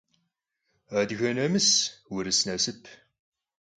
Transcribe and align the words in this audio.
Adıge 0.99 1.31
namıs, 1.35 1.69
vurıs 2.11 2.39
nasıp. 2.47 2.81